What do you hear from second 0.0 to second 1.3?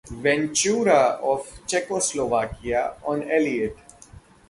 Ventura